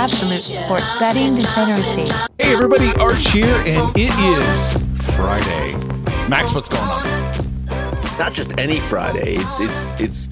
[0.00, 2.10] Absolute sports betting degeneracy.
[2.42, 4.72] Hey everybody, Arch here, and it is
[5.14, 5.74] Friday.
[6.26, 7.04] Max, what's going on?
[8.18, 9.34] Not just any Friday.
[9.34, 10.26] It's it's it's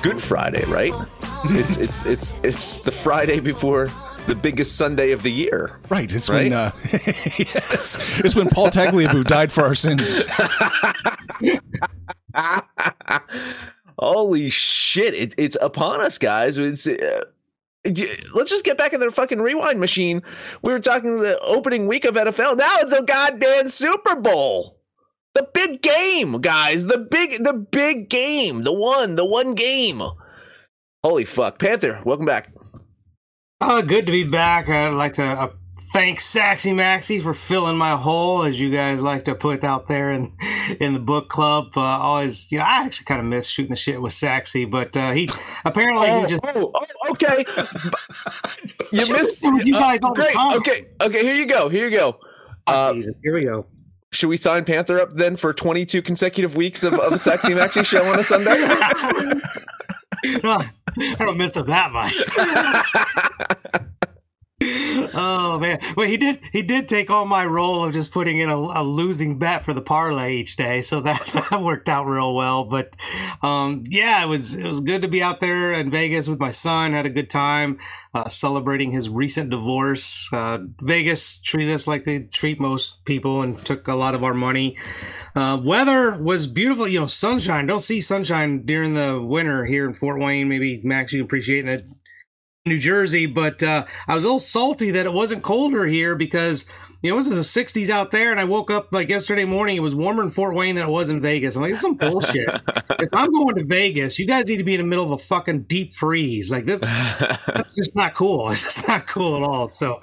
[0.00, 0.92] Good Friday, right?
[1.44, 3.86] it's it's it's it's the Friday before
[4.26, 5.78] the biggest Sunday of the year.
[5.88, 6.12] Right.
[6.12, 6.50] It's Right?
[6.50, 10.26] when uh, yes, it's when Paul Tagliabue died for our sins.
[13.98, 15.14] Holy shit!
[15.14, 16.58] It, it's upon us, guys.
[16.58, 16.88] It's.
[16.88, 17.22] Uh, j-
[17.84, 20.22] Let's just get back in their fucking rewind machine.
[20.62, 22.56] We were talking the opening week of NFL.
[22.56, 24.78] Now it's the goddamn Super Bowl.
[25.34, 26.86] The big game, guys.
[26.86, 28.62] The big the big game.
[28.62, 30.02] The one, the one game.
[31.02, 31.58] Holy fuck.
[31.58, 32.52] Panther, welcome back.
[33.60, 34.68] Uh, good to be back.
[34.68, 39.24] I'd like to uh, thank Saxy Maxi for filling my hole, as you guys like
[39.24, 40.32] to put out there in
[40.80, 41.68] in the book club.
[41.76, 44.96] Uh, always, you know, I actually kind of miss shooting the shit with Saxy, but
[44.96, 45.28] uh, he
[45.64, 47.44] apparently he just oh, oh, okay.
[48.92, 49.42] you missed.
[49.42, 50.34] You guys uh, all the great.
[50.34, 50.56] time.
[50.58, 51.22] Okay, okay.
[51.22, 51.68] Here you go.
[51.68, 52.18] Here you go.
[52.66, 53.66] Oh, Uh, Jesus, here we go.
[54.12, 57.84] should we sign Panther up then for 22 consecutive weeks of, of a Sexy Maxi
[57.84, 58.56] show on a Sunday?
[60.44, 60.62] No,
[60.98, 62.16] I don't miss him that much.
[65.14, 68.48] oh man, well he did he did take on my role of just putting in
[68.48, 72.34] a, a losing bet for the parlay each day, so that, that worked out real
[72.34, 72.64] well.
[72.64, 72.96] But
[73.42, 76.50] um, yeah, it was it was good to be out there in Vegas with my
[76.50, 76.92] son.
[76.92, 77.78] Had a good time
[78.14, 80.28] uh, celebrating his recent divorce.
[80.32, 84.34] Uh, Vegas treated us like they treat most people and took a lot of our
[84.34, 84.76] money.
[85.34, 87.66] Uh, weather was beautiful, you know, sunshine.
[87.66, 90.48] Don't see sunshine during the winter here in Fort Wayne.
[90.48, 91.86] Maybe Max, you appreciate it.
[92.64, 96.64] New Jersey, but uh, I was a little salty that it wasn't colder here because
[97.02, 99.44] you know it was in the 60s out there, and I woke up like yesterday
[99.44, 99.76] morning.
[99.76, 101.56] It was warmer in Fort Wayne than it was in Vegas.
[101.56, 102.48] I'm like, this is some bullshit.
[103.00, 105.18] if I'm going to Vegas, you guys need to be in the middle of a
[105.18, 106.52] fucking deep freeze.
[106.52, 108.48] Like this, that's just not cool.
[108.52, 109.66] It's just not cool at all.
[109.66, 109.98] So,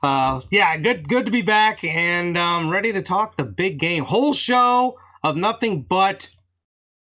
[0.00, 4.04] uh, yeah, good, good to be back and um, ready to talk the big game.
[4.04, 6.30] Whole show of nothing but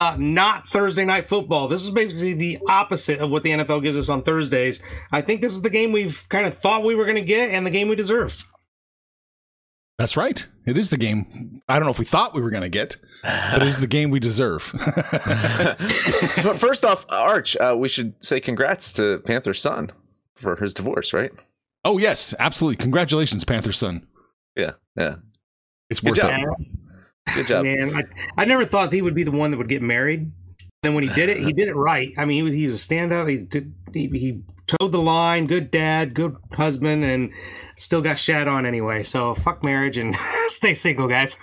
[0.01, 1.67] uh, not Thursday night football.
[1.67, 4.81] This is basically the opposite of what the NFL gives us on Thursdays.
[5.11, 7.51] I think this is the game we've kind of thought we were going to get
[7.51, 8.45] and the game we deserve.
[9.97, 10.47] That's right.
[10.65, 11.61] It is the game.
[11.67, 13.87] I don't know if we thought we were going to get, but it is the
[13.97, 14.73] game we deserve.
[16.41, 19.91] But First off, Arch, uh, we should say congrats to Panther's son
[20.35, 21.31] for his divorce, right?
[21.83, 22.77] oh yes, absolutely.
[22.77, 24.07] Congratulations, Panther son.
[24.55, 25.15] Yeah, yeah.
[25.89, 26.78] It's worth it.
[27.35, 27.63] Good job.
[27.63, 28.03] Man, I,
[28.41, 30.31] I never thought he would be the one that would get married.
[30.81, 32.13] Then when he did it, he did it right.
[32.17, 33.29] I mean, he was he was a standout.
[33.29, 35.47] He did he, he towed the line.
[35.47, 37.31] Good dad, good husband, and
[37.75, 39.03] still got shat on anyway.
[39.03, 40.15] So fuck marriage and
[40.47, 41.39] stay single, guys.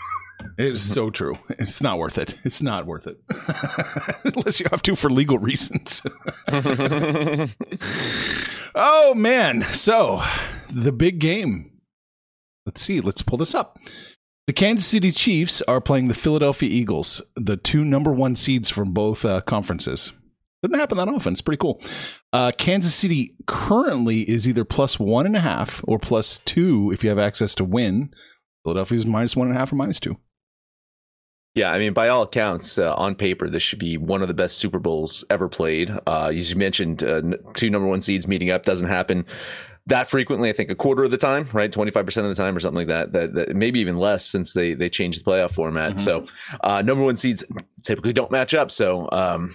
[0.59, 1.39] It is so true.
[1.51, 2.37] It's not worth it.
[2.45, 3.19] It's not worth it.
[4.37, 6.03] Unless you have to for legal reasons.
[8.75, 9.63] oh, man.
[9.63, 10.23] So,
[10.71, 11.73] the big game.
[12.65, 13.01] Let's see.
[13.01, 13.79] Let's pull this up.
[14.47, 18.93] The Kansas City Chiefs are playing the Philadelphia Eagles, the two number one seeds from
[18.93, 20.13] both uh, conferences.
[20.63, 21.33] Doesn't happen that often.
[21.33, 21.83] It's pretty cool.
[22.33, 27.03] Uh, Kansas City currently is either plus one and a half or plus two if
[27.03, 28.15] you have access to win.
[28.63, 30.17] Philadelphia's minus one and a half or minus two.
[31.57, 34.35] Yeah, I mean, by all accounts, uh, on paper, this should be one of the
[34.35, 35.91] best Super Bowls ever played.
[36.07, 37.23] Uh, as you mentioned, uh,
[37.55, 39.27] two number one seeds meeting up doesn't happen
[39.87, 40.49] that frequently.
[40.49, 42.61] I think a quarter of the time, right, twenty five percent of the time, or
[42.61, 43.13] something like that.
[43.13, 45.95] That, that maybe even less since they they changed the playoff format.
[45.95, 45.99] Mm-hmm.
[45.99, 46.25] So,
[46.63, 47.45] uh, number one seeds
[47.83, 48.71] typically don't match up.
[48.71, 49.55] So, um,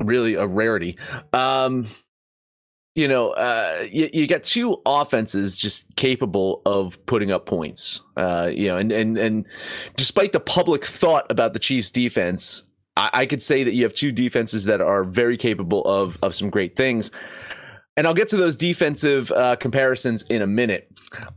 [0.00, 0.98] really a rarity.
[1.32, 1.86] Um,
[2.94, 8.02] you know, uh, you, you got two offenses just capable of putting up points.
[8.16, 9.46] Uh, you know, and and and
[9.96, 12.64] despite the public thought about the Chiefs' defense,
[12.96, 16.34] I, I could say that you have two defenses that are very capable of of
[16.34, 17.10] some great things.
[18.00, 20.90] And I'll get to those defensive uh, comparisons in a minute.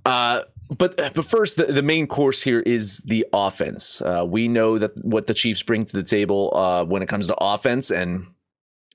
[0.06, 0.44] Uh,
[0.78, 4.02] but but first, the, the main course here is the offense.
[4.02, 7.28] Uh, we know that what the Chiefs bring to the table uh, when it comes
[7.28, 8.28] to offense, and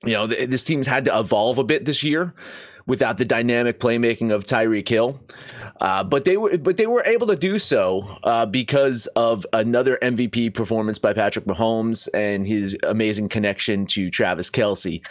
[0.03, 2.33] you know, this team's had to evolve a bit this year
[2.87, 5.21] without the dynamic playmaking of Tyreek Hill.
[5.79, 9.99] Uh, but they were, but they were able to do so uh, because of another
[10.01, 15.05] MVP performance by Patrick Mahomes and his amazing connection to Travis Kelce.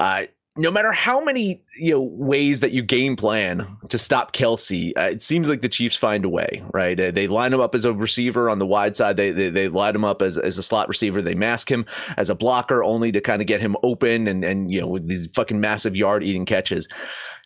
[0.00, 0.24] Uh,
[0.56, 5.02] no matter how many you know ways that you game plan to stop Kelce, uh,
[5.02, 6.98] it seems like the Chiefs find a way, right?
[6.98, 9.16] Uh, they line him up as a receiver on the wide side.
[9.16, 11.22] They they, they line him up as, as a slot receiver.
[11.22, 11.86] They mask him
[12.16, 15.08] as a blocker, only to kind of get him open and and you know with
[15.08, 16.88] these fucking massive yard eating catches.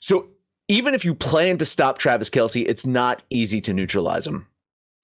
[0.01, 0.29] So
[0.69, 4.47] even if you plan to stop Travis Kelce, it's not easy to neutralize him.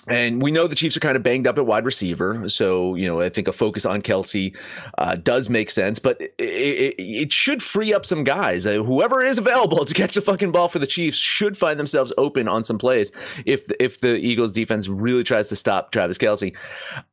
[0.06, 2.48] And we know the Chiefs are kind of banged up at wide receiver.
[2.48, 4.56] So, you know, I think a focus on Kelce
[4.96, 8.66] uh, does make sense, but it, it, it, should free up some guys.
[8.66, 12.14] Uh, whoever is available to catch the fucking ball for the Chiefs should find themselves
[12.16, 13.12] open on some plays
[13.44, 16.56] if the, if the Eagles defense really tries to stop Travis Kelce.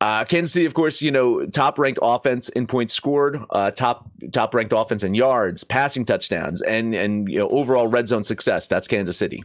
[0.00, 4.10] Uh, Kansas City, of course, you know, top ranked offense in points scored, uh, top
[4.32, 8.66] top ranked offense in yards, passing touchdowns, and, and, you know, overall red zone success.
[8.66, 9.44] That's Kansas City.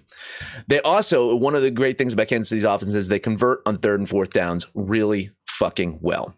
[0.67, 3.61] They also, one of the great things about Kansas City's offense is they can convert
[3.65, 6.33] on third and fourth downs really fucking well.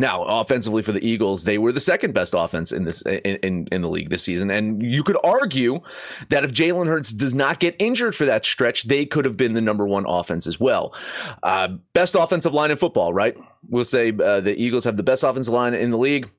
[0.00, 3.68] Now, offensively for the Eagles, they were the second best offense in this in, in,
[3.72, 5.80] in the league this season, and you could argue
[6.28, 9.54] that if Jalen Hurts does not get injured for that stretch, they could have been
[9.54, 10.94] the number one offense as well.
[11.42, 13.36] Uh, best offensive line in football, right?
[13.68, 16.30] We'll say uh, the Eagles have the best offensive line in the league.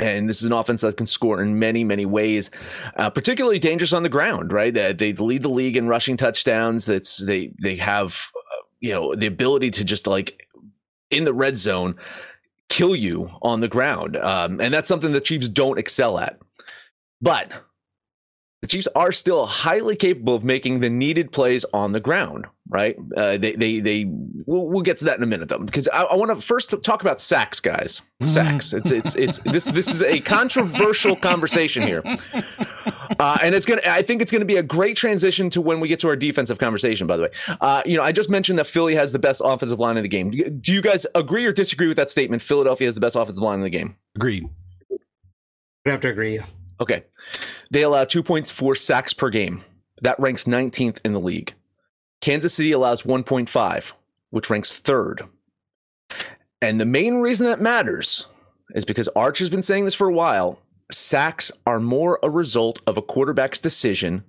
[0.00, 2.50] And this is an offense that can score in many, many ways,
[2.96, 4.74] uh, particularly dangerous on the ground, right?
[4.74, 6.84] They, they lead the league in rushing touchdowns.
[6.84, 8.28] That's they they have
[8.84, 10.46] you know, the ability to just like
[11.10, 11.96] in the red zone
[12.68, 14.14] kill you on the ground.
[14.18, 16.38] Um, and that's something the Chiefs don't excel at.
[17.22, 17.50] But
[18.60, 22.96] the Chiefs are still highly capable of making the needed plays on the ground right?
[23.16, 26.04] Uh, they they they we'll, we'll get to that in a minute though, because I,
[26.04, 28.02] I want to first talk about sacks, guys.
[28.24, 28.72] Sacks.
[28.72, 32.02] It's it's it's this this is a controversial conversation here,
[33.18, 33.82] uh, and it's gonna.
[33.86, 36.58] I think it's gonna be a great transition to when we get to our defensive
[36.58, 37.06] conversation.
[37.06, 37.30] By the way,
[37.60, 40.08] uh, you know, I just mentioned that Philly has the best offensive line in the
[40.08, 40.30] game.
[40.30, 42.42] Do you guys agree or disagree with that statement?
[42.42, 43.96] Philadelphia has the best offensive line in the game.
[44.16, 44.48] Agreed.
[45.86, 46.40] I have to agree.
[46.80, 47.04] Okay,
[47.70, 49.64] they allow two point four sacks per game.
[50.02, 51.54] That ranks 19th in the league.
[52.20, 53.92] Kansas City allows 1.5,
[54.30, 55.22] which ranks third.
[56.60, 58.26] And the main reason that matters
[58.74, 60.58] is because Arch has been saying this for a while.
[60.92, 64.22] Sacks are more a result of a quarterback's decision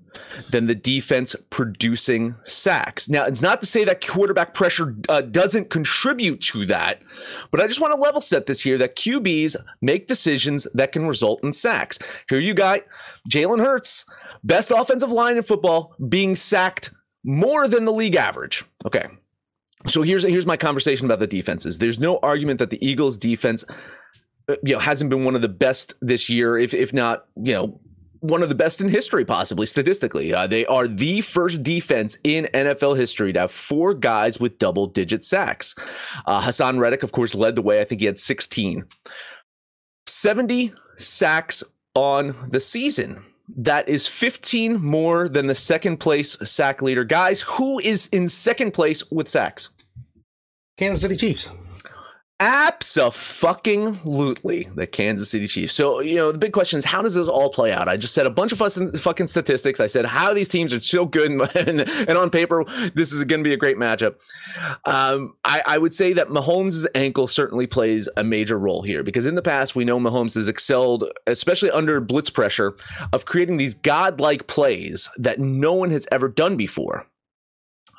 [0.51, 3.09] than the defense producing sacks.
[3.09, 7.01] Now, it's not to say that quarterback pressure uh, doesn't contribute to that,
[7.51, 11.05] but I just want to level set this here that QBs make decisions that can
[11.05, 11.99] result in sacks.
[12.29, 12.81] Here you got
[13.29, 14.05] Jalen Hurts,
[14.43, 16.93] best offensive line in football, being sacked
[17.25, 18.63] more than the league average.
[18.85, 19.07] Okay.
[19.87, 21.77] So here's here's my conversation about the defenses.
[21.77, 23.65] There's no argument that the Eagles defense
[24.63, 27.79] you know hasn't been one of the best this year if if not, you know,
[28.19, 30.33] one of the best in history, possibly statistically.
[30.33, 34.87] Uh, they are the first defense in NFL history to have four guys with double
[34.87, 35.75] digit sacks.
[36.25, 37.79] Uh, Haason Reddick, of course, led the way.
[37.79, 38.83] I think he had 16.
[40.07, 43.23] 70 sacks on the season.
[43.57, 47.03] That is 15 more than the second place sack leader.
[47.03, 49.69] Guys, who is in second place with sacks?
[50.77, 51.49] Kansas City Chiefs.
[52.41, 55.73] Absolutely, the Kansas City Chiefs.
[55.73, 57.87] So, you know, the big question is how does this all play out?
[57.87, 59.79] I just said a bunch of fucking statistics.
[59.79, 63.39] I said how these teams are so good, and, and on paper, this is going
[63.39, 64.15] to be a great matchup.
[64.83, 69.25] Um, I, I, would say that Mahomes' ankle certainly plays a major role here because
[69.25, 72.75] in the past, we know Mahomes has excelled, especially under blitz pressure,
[73.13, 77.07] of creating these godlike plays that no one has ever done before.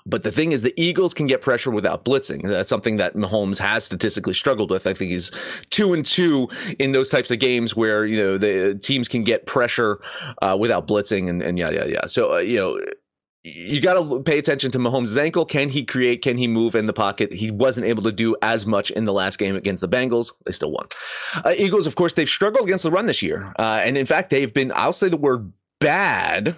[0.06, 2.48] But the thing is, the Eagles can get pressure without blitzing.
[2.48, 4.86] That's something that Mahomes has statistically struggled with.
[4.86, 5.32] I think he's
[5.70, 6.48] two and two
[6.78, 10.00] in those types of games where you know the teams can get pressure
[10.42, 12.06] uh, without blitzing and, and yeah, yeah, yeah.
[12.06, 12.80] So uh, you know
[13.46, 15.44] you got to pay attention to Mahomes' ankle.
[15.44, 16.20] Can he create?
[16.20, 17.32] Can he move in the pocket?
[17.32, 20.32] He wasn't able to do as much in the last game against the Bengals.
[20.44, 20.86] They still won.
[21.44, 23.52] Uh, Eagles, of course, they've struggled against the run this year.
[23.56, 26.56] Uh, and in fact, they've been, I'll say the word bad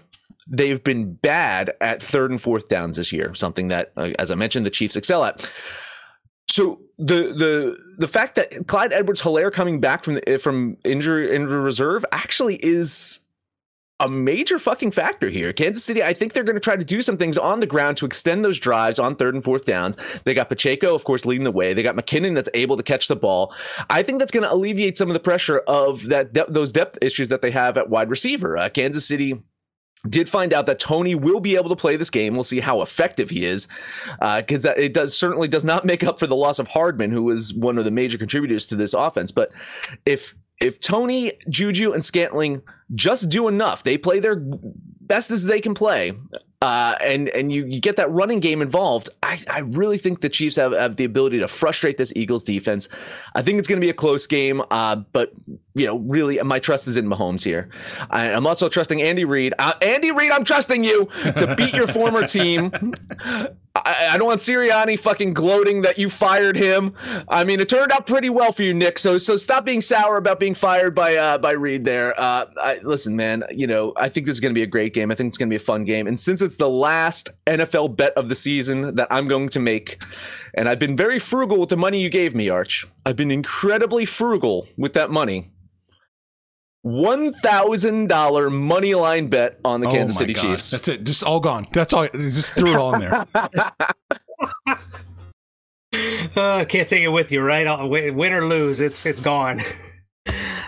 [0.49, 4.35] they've been bad at third and fourth downs this year, something that, uh, as I
[4.35, 5.51] mentioned, the Chiefs excel at.
[6.49, 11.61] So the the the fact that Clyde Edwards-Helaire coming back from the, from injury injury
[11.61, 13.21] reserve actually is
[14.01, 15.53] a major fucking factor here.
[15.53, 17.97] Kansas City, I think they're going to try to do some things on the ground
[17.97, 19.97] to extend those drives on third and fourth downs.
[20.25, 21.75] They got Pacheco, of course, leading the way.
[21.75, 23.53] They got McKinnon that's able to catch the ball.
[23.91, 26.99] I think that's going to alleviate some of the pressure of that de- those depth
[27.03, 28.57] issues that they have at wide receiver.
[28.57, 29.43] Uh, Kansas City
[30.09, 32.35] did find out that Toney will be able to play this game.
[32.35, 33.69] We'll see how effective he is,
[34.21, 37.23] because uh, it does certainly does not make up for the loss of Hardman, who
[37.23, 39.33] was one of the major contributors to this offense.
[39.33, 39.53] But
[40.07, 42.63] if if Toney, Juju, and Scantling
[42.95, 46.13] just do enough, they play their best as they can play,
[46.61, 50.29] uh, and and you, you get that running game involved, I, I really think the
[50.29, 52.89] Chiefs have, have the ability to frustrate this Eagles defense.
[53.37, 55.33] I think it's going to be a close game, uh, but
[55.75, 57.69] you know, really, my trust is in Mahomes here.
[58.11, 59.55] I, am also trusting Andy Reid.
[59.59, 61.07] Uh, Andy Reid, I'm trusting you
[61.39, 62.73] to beat your former team.
[63.85, 66.95] I, I, don't want Sirianni fucking gloating that you fired him.
[67.29, 68.99] I mean, it turned out pretty well for you, Nick.
[68.99, 72.19] So so stop being sour about being fired by uh, by Reid there.
[72.19, 73.45] Uh, I, listen, man.
[73.51, 75.13] You know, I think this is going to be a great game.
[75.13, 76.07] I think it's going to be a fun game.
[76.07, 80.03] And since it's the last NFL bet of the season that I'm going to make,
[80.55, 82.87] and I've been very frugal with the money you gave me, Arch.
[83.07, 85.51] I've been incredibly frugal with that money.
[86.83, 90.43] One thousand dollar money line bet on the oh Kansas City God.
[90.43, 90.71] Chiefs.
[90.71, 91.05] That's it.
[91.05, 91.67] Just all gone.
[91.73, 92.07] That's all.
[92.09, 93.27] Just threw it all in there.
[96.37, 97.85] uh, can't take it with you, right?
[97.85, 99.61] Win or lose, it's it's gone.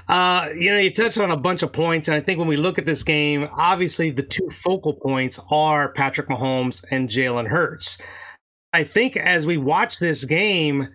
[0.09, 2.57] Uh, you know, you touched on a bunch of points, and I think when we
[2.57, 7.97] look at this game, obviously the two focal points are Patrick Mahomes and Jalen Hurts.
[8.73, 10.89] I think as we watch this game,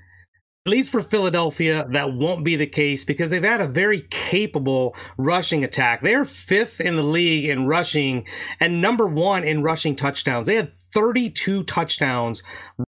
[0.65, 4.95] at least for Philadelphia, that won't be the case because they've had a very capable
[5.15, 6.01] rushing attack.
[6.01, 8.25] They're fifth in the league in rushing
[8.59, 10.47] and number one in rushing touchdowns.
[10.47, 12.41] They had 32 touchdowns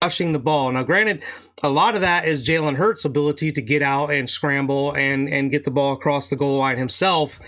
[0.02, 0.72] rushing the ball.
[0.72, 1.22] Now, granted,
[1.64, 5.52] a lot of that is Jalen Hurts' ability to get out and scramble and, and
[5.52, 7.42] get the ball across the goal line himself.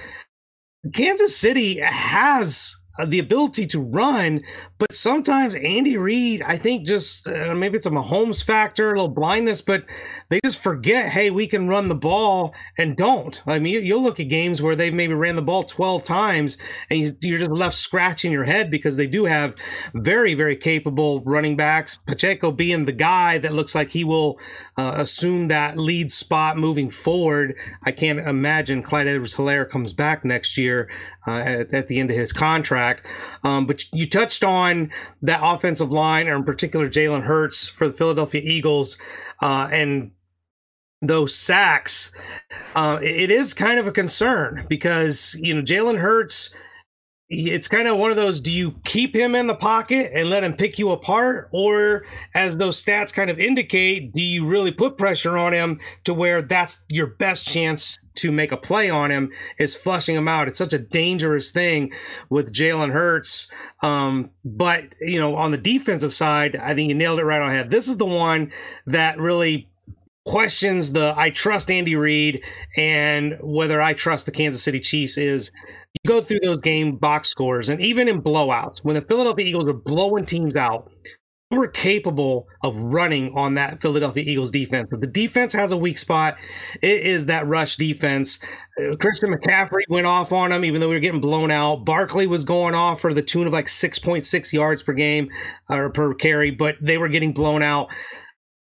[0.93, 4.42] Kansas City has the ability to run,
[4.77, 9.08] but sometimes Andy Reid, I think just uh, maybe it's a Mahomes factor, a little
[9.08, 9.86] blindness, but
[10.30, 13.42] they just forget, hey, we can run the ball and don't.
[13.46, 16.58] I mean, you'll look at games where they've maybe ran the ball 12 times
[16.89, 19.56] and you're just left scratching your head because they do have
[19.94, 22.00] very, very capable running backs.
[22.06, 24.39] Pacheco being the guy that looks like he will
[24.77, 27.56] uh, assume that lead spot moving forward.
[27.84, 30.89] I can't imagine Clyde Edwards-Helaire comes back next year
[31.25, 32.87] uh, at, at, the end of his contract.
[33.44, 34.91] Um, but you touched on
[35.22, 38.98] that offensive line, or in particular Jalen Hurts for the Philadelphia Eagles,
[39.41, 40.12] uh, and
[41.01, 42.12] those sacks.
[42.75, 46.53] Uh, it is kind of a concern because you know Jalen Hurts
[47.29, 50.43] it's kind of one of those do you keep him in the pocket and let
[50.43, 51.50] him pick you apart?
[51.51, 56.13] Or as those stats kind of indicate do you really put pressure on him to
[56.13, 60.48] where that's your best chance to make a play on him is flushing him out?
[60.48, 61.91] It's such a dangerous thing
[62.29, 67.19] with jalen hurts um, but you know on the defensive side i think you nailed
[67.19, 67.69] it right on head.
[67.69, 68.51] This is the one
[68.86, 69.69] that really
[70.27, 72.43] questions the I trust Andy Reid
[72.75, 75.51] and whether I trust the Kansas City Chiefs is
[75.93, 79.67] you go through those game box scores, and even in blowouts, when the Philadelphia Eagles
[79.67, 80.91] are blowing teams out,
[81.50, 84.91] we're capable of running on that Philadelphia Eagles defense.
[84.91, 86.36] If the defense has a weak spot,
[86.81, 88.39] it is that rush defense.
[88.77, 91.86] Uh, Christian McCaffrey went off on them, even though we were getting blown out.
[91.86, 95.29] Barkley was going off for the tune of like 6.6 yards per game
[95.69, 97.89] or per carry, but they were getting blown out.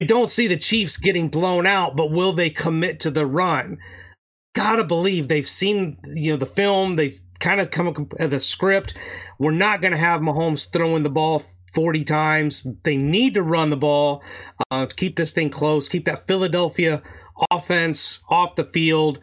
[0.02, 3.78] I don't see the Chiefs getting blown out, but will they commit to the run?
[4.54, 6.96] gotta believe they've seen you know the film.
[6.96, 8.94] They've kind of come up with the script.
[9.38, 11.42] We're not going to have Mahomes throwing the ball
[11.74, 12.66] 40 times.
[12.84, 14.22] They need to run the ball
[14.70, 17.02] uh, to keep this thing close, keep that Philadelphia
[17.50, 19.18] offense off the field.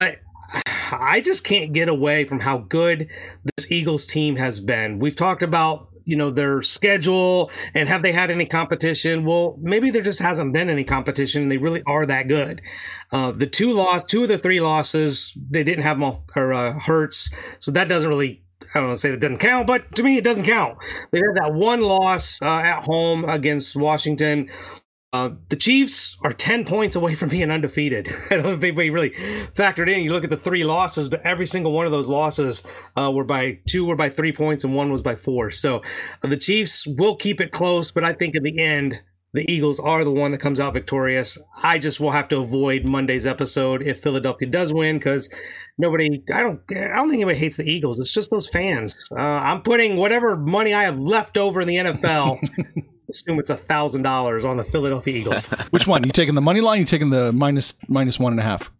[0.00, 0.16] I,
[0.92, 3.08] I just can't get away from how good
[3.56, 4.98] this Eagles team has been.
[4.98, 9.90] We've talked about you know their schedule and have they had any competition well maybe
[9.90, 12.62] there just hasn't been any competition they really are that good
[13.12, 16.00] uh, the two loss two of the three losses they didn't have
[16.34, 18.42] or uh, hurts so that doesn't really
[18.74, 20.76] I don't want to say that doesn't count, but to me, it doesn't count.
[21.10, 24.50] They had that one loss uh, at home against Washington.
[25.10, 28.08] Uh, the Chiefs are 10 points away from being undefeated.
[28.30, 30.02] I don't if anybody really factored in.
[30.02, 33.24] You look at the three losses, but every single one of those losses uh, were
[33.24, 35.50] by two were by three points and one was by four.
[35.50, 35.82] So
[36.22, 39.00] uh, the Chiefs will keep it close, but I think in the end,
[39.32, 41.38] the Eagles are the one that comes out victorious.
[41.62, 45.28] I just will have to avoid Monday's episode if Philadelphia does win because
[45.76, 46.22] nobody.
[46.32, 46.60] I don't.
[46.70, 48.00] I don't think anybody hates the Eagles.
[48.00, 48.96] It's just those fans.
[49.10, 52.40] Uh, I'm putting whatever money I have left over in the NFL.
[53.08, 55.48] assume it's a thousand dollars on the Philadelphia Eagles.
[55.70, 56.04] Which one?
[56.04, 56.80] You taking the money line?
[56.80, 58.70] You taking the minus minus one and a half?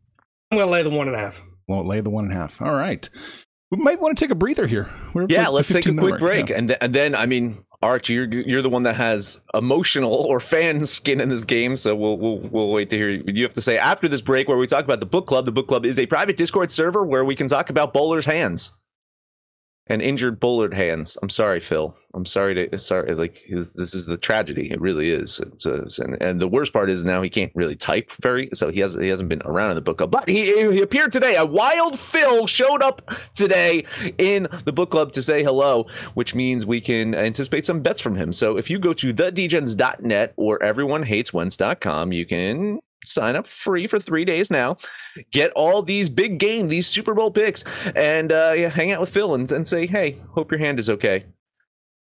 [0.50, 1.42] I'm gonna lay the one and a half.
[1.66, 2.60] Well, lay the one and a half.
[2.62, 3.08] All right.
[3.70, 4.88] We might want to take a breather here.
[5.12, 6.56] We're yeah, let's take a quick break, yeah.
[6.56, 10.40] and th- and then I mean, Arch, you're you're the one that has emotional or
[10.40, 13.52] fan skin in this game, so we'll we'll we'll wait to hear what you have
[13.54, 15.44] to say after this break, where we talk about the book club.
[15.44, 18.72] The book club is a private Discord server where we can talk about bowlers' hands
[19.88, 21.16] and injured Bullard hands.
[21.22, 21.96] I'm sorry, Phil.
[22.14, 23.14] I'm sorry to sorry.
[23.14, 24.70] Like this is the tragedy.
[24.70, 25.40] It really is.
[25.40, 28.48] It's, and and the worst part is now he can't really type very.
[28.54, 31.12] So he has he hasn't been around in the book club, but he he appeared
[31.12, 31.36] today.
[31.36, 33.84] A wild Phil showed up today
[34.18, 38.16] in the book club to say hello, which means we can anticipate some bets from
[38.16, 38.32] him.
[38.32, 44.24] So if you go to thedgens.net or everyonehateswentz.com, you can sign up free for three
[44.24, 44.76] days now.
[45.30, 47.64] Get all these big game, these Super Bowl picks,
[47.94, 50.90] and uh, yeah, hang out with Phil and, and say, hey, hope your hand is
[50.90, 51.24] okay.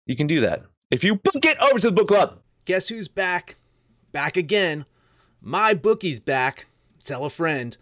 [0.06, 0.64] You can do that.
[0.90, 2.40] If you get over to the book club.
[2.66, 3.56] Guess who's back?
[4.12, 4.86] Back again.
[5.42, 6.68] My bookie's back.
[7.04, 7.76] Tell a friend.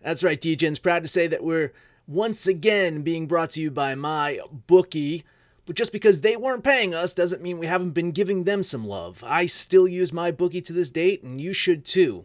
[0.00, 1.72] That's right, DJ's proud to say that we're
[2.06, 5.24] once again being brought to you by my bookie.
[5.66, 8.86] But just because they weren't paying us doesn't mean we haven't been giving them some
[8.86, 9.24] love.
[9.26, 12.24] I still use my bookie to this date, and you should too.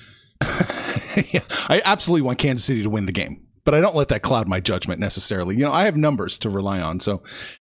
[1.31, 4.21] yeah, I absolutely want Kansas City to win the game, but I don't let that
[4.21, 5.55] cloud my judgment necessarily.
[5.55, 6.99] You know, I have numbers to rely on.
[6.99, 7.23] So,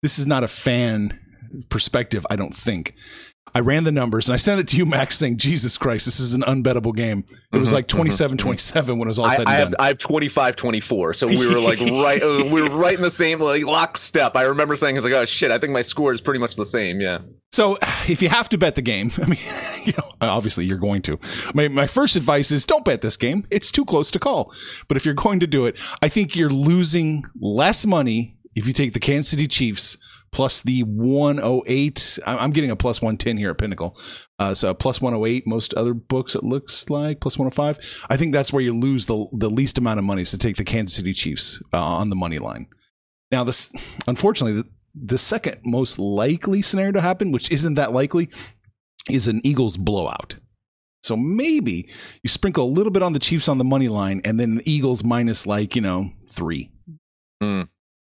[0.02, 1.18] this is not a fan
[1.68, 2.94] perspective, I don't think.
[3.56, 6.18] I ran the numbers and I sent it to you, Max, saying, Jesus Christ, this
[6.18, 7.24] is an unbettable game.
[7.52, 9.66] It was Mhm, like 27 27 when it was all I, said and I done.
[9.68, 13.02] have I have 25 24 so we were like right uh, we were right in
[13.02, 15.82] the same like lockstep I remember saying I was like oh shit I think my
[15.82, 17.18] score is pretty much the same yeah
[17.52, 19.38] So, if you have to bet the game, I mean,
[19.84, 21.20] you know, obviously you're going to.
[21.54, 23.46] My, my first advice is don't bet this game.
[23.50, 24.52] It's too close to call.
[24.88, 28.72] But if you're going to do it, I think you're losing less money if you
[28.72, 29.96] take the Kansas City Chiefs
[30.34, 32.18] plus the 108.
[32.26, 33.96] I- I'm getting a plus 110 here at Pinnacle.
[34.38, 38.04] Uh, so plus 108, most other books it looks like plus 105.
[38.10, 40.56] I think that's where you lose the, the least amount of money is to take
[40.56, 42.66] the Kansas City Chiefs uh, on the money line.
[43.30, 43.72] Now, this
[44.06, 44.68] unfortunately, the,
[45.06, 48.28] the second most likely scenario to happen, which isn't that likely,
[49.08, 50.36] is an Eagles blowout.
[51.02, 51.88] So maybe
[52.22, 54.70] you sprinkle a little bit on the Chiefs on the money line, and then the
[54.70, 56.70] Eagles minus like you know three,
[57.40, 57.62] Hmm.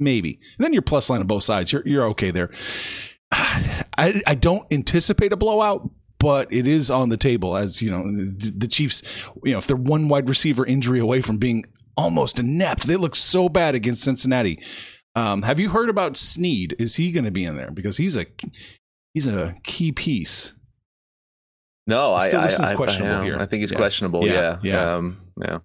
[0.00, 0.38] Maybe.
[0.58, 1.72] And then your plus line on both sides.
[1.72, 2.50] You're you're okay there.
[3.32, 8.02] I I don't anticipate a blowout, but it is on the table as you know
[8.04, 9.28] the, Chiefs.
[9.44, 11.64] You know if they're one wide receiver injury away from being
[11.96, 14.62] almost inept, they look so bad against Cincinnati.
[15.14, 16.76] Um, have you heard about Sneed?
[16.78, 18.26] Is he going to be in there because he's a
[19.14, 20.54] he's a key piece.
[21.88, 23.38] no I Still, I, is I- questionable I, here.
[23.40, 23.78] I think it's Yeah.
[23.78, 24.94] questionable Yeah, yeah yeah.
[24.94, 25.58] um, yeah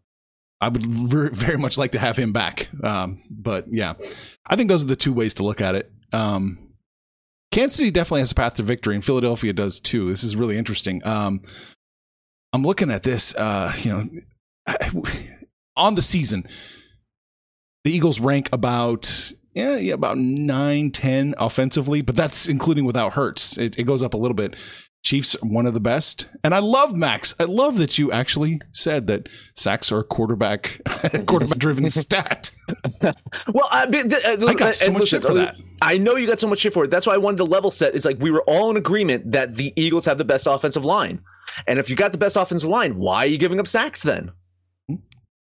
[0.64, 2.70] I would ver- very much like to have him back.
[2.84, 3.94] Um, but yeah,
[4.48, 5.92] I think those are the two ways to look at it.
[6.14, 6.58] Um,
[7.52, 10.10] Kansas City definitely has a path to victory, and Philadelphia does too.
[10.10, 11.06] This is really interesting.
[11.06, 11.42] Um,
[12.54, 14.90] I'm looking at this, uh, you know,
[15.76, 16.48] on the season,
[17.84, 23.58] the Eagles rank about yeah, yeah about 9, 10 offensively, but that's including without Hurts.
[23.58, 24.56] It, it goes up a little bit.
[25.04, 27.36] Chiefs one of the best, and I love Max.
[27.38, 30.80] I love that you actually said that sacks are a quarterback
[31.28, 32.52] quarterback driven stat.
[33.54, 35.56] well I, th- uh, I got so much listen, shit for uh, that.
[35.82, 37.70] I know you got so much shit for it that's why I wanted to level
[37.70, 40.86] set it's like we were all in agreement that the Eagles have the best offensive
[40.86, 41.20] line
[41.68, 44.32] and if you got the best offensive line why are you giving up sacks then.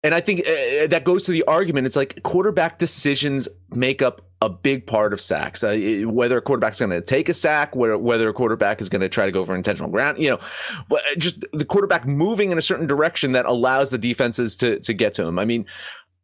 [0.03, 1.87] And I think uh, that goes to the argument.
[1.87, 5.63] It's like quarterback decisions make up a big part of sacks.
[5.63, 8.89] Uh, it- whether a quarterback's going to take a sack, whether, whether a quarterback is
[8.89, 10.39] going to try to go for intentional ground, you know,
[10.87, 14.79] but uh, just the quarterback moving in a certain direction that allows the defenses to
[14.81, 15.39] to get to him.
[15.39, 15.65] I mean,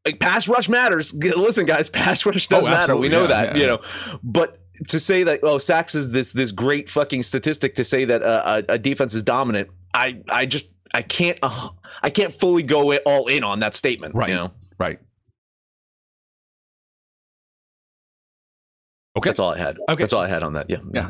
[0.05, 1.11] like pass rush matters.
[1.35, 2.95] Listen, guys, pass rush does Oh, matter.
[2.95, 3.61] We know Yeah, that, yeah.
[3.61, 3.81] you know,
[4.21, 4.59] but
[4.89, 8.61] to say that oh sacks is this this great fucking statistic to say that uh,
[8.69, 11.69] a, a defense is dominant, I I just I can't uh,
[12.01, 14.15] I can't fully go it all in on that statement.
[14.15, 14.29] Right.
[14.29, 14.99] You know, Right.
[19.15, 19.29] Okay.
[19.29, 19.77] that's all I had.
[19.89, 20.01] Okay.
[20.03, 20.69] that's all I had on that.
[20.69, 20.77] Yeah.
[20.91, 21.07] Yeah.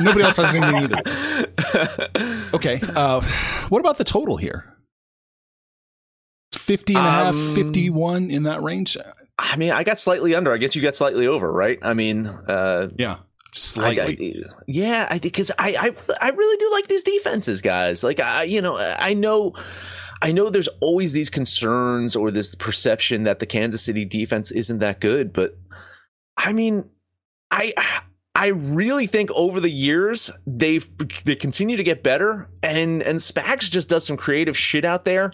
[0.00, 2.10] Nobody else has anything either.
[2.54, 2.80] Okay.
[2.94, 3.20] Uh,
[3.68, 4.72] what about the total here?
[6.52, 8.96] 50 and a half, Um, 51 in that range?
[9.38, 10.52] I mean, I got slightly under.
[10.52, 11.78] I guess you got slightly over, right?
[11.82, 13.16] I mean, uh, Yeah.
[13.54, 14.44] I- Slightly.
[14.44, 18.02] I- yeah, I because I, I I really do like these defenses, guys.
[18.02, 19.52] Like I, you know, I know,
[20.22, 24.78] I know there's always these concerns or this perception that the Kansas City defense isn't
[24.80, 25.56] that good, but
[26.36, 26.90] I mean,
[27.52, 27.72] I
[28.34, 30.88] I really think over the years they've
[31.24, 35.30] they continue to get better, and and Spags just does some creative shit out there.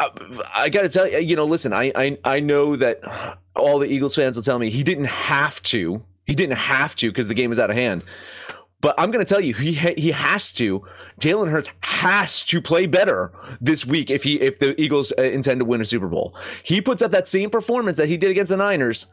[0.00, 0.08] Uh,
[0.52, 2.98] I, I got to tell you, you know, listen, I, I I know that
[3.54, 6.02] all the Eagles fans will tell me he didn't have to.
[6.26, 8.02] He didn't have to because the game is out of hand.
[8.80, 10.84] But I'm going to tell you, he ha- he has to.
[11.18, 15.60] Jalen Hurts has to play better this week if he if the Eagles uh, intend
[15.60, 16.36] to win a Super Bowl.
[16.62, 19.06] He puts up that same performance that he did against the Niners.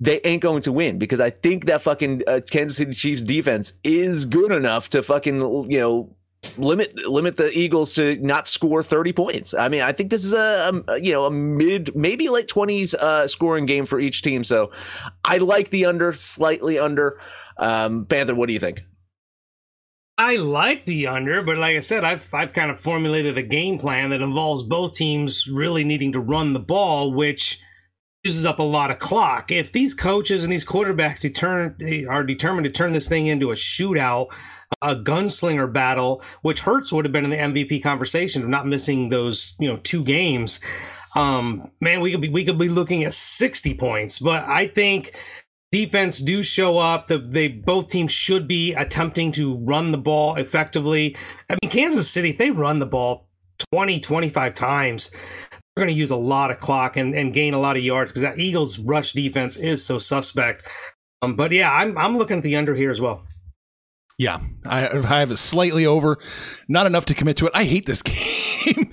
[0.00, 3.74] They ain't going to win because I think that fucking uh, Kansas City Chiefs defense
[3.84, 5.36] is good enough to fucking
[5.70, 6.16] you know
[6.56, 9.54] limit limit the Eagles to not score 30 points.
[9.54, 12.94] I mean, I think this is a, a you know a mid maybe late 20s
[12.94, 14.44] uh, scoring game for each team.
[14.44, 14.70] So
[15.24, 17.20] I like the under slightly under.
[17.58, 18.80] Um, Panther, what do you think?
[20.16, 23.78] I like the under, but like I said, I've I've kind of formulated a game
[23.78, 27.58] plan that involves both teams really needing to run the ball, which
[28.24, 29.50] uses up a lot of clock.
[29.50, 31.74] If these coaches and these quarterbacks deter-
[32.08, 34.28] are determined to turn this thing into a shootout,
[34.82, 39.08] a gunslinger battle, which Hurts would have been in the MVP conversation of not missing
[39.08, 40.60] those, you know, two games.
[41.16, 45.16] Um, man, we could be we could be looking at 60 points, but I think
[45.72, 47.06] defense do show up.
[47.08, 51.16] The, they both teams should be attempting to run the ball effectively.
[51.48, 53.28] I mean, Kansas City, if they run the ball
[53.72, 55.10] 20, 25 times,
[55.80, 58.10] they're going to use a lot of clock and, and gain a lot of yards
[58.10, 60.68] because that Eagles rush defense is so suspect.
[61.22, 63.22] Um, but yeah, I'm I'm looking at the under here as well.
[64.18, 66.18] Yeah, I, I have it slightly over,
[66.68, 67.52] not enough to commit to it.
[67.54, 68.84] I hate this game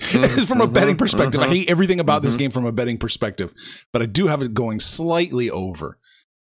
[0.46, 1.42] from a betting perspective.
[1.42, 3.52] I hate everything about this game from a betting perspective,
[3.92, 5.98] but I do have it going slightly over.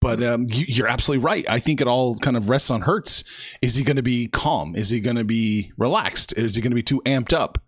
[0.02, 1.46] But um, you, are absolutely right.
[1.48, 3.24] I think it all kind of rests on Hurts.
[3.62, 4.76] Is he going to be calm?
[4.76, 6.34] Is he going to be relaxed?
[6.36, 7.58] Is he going to be too amped up?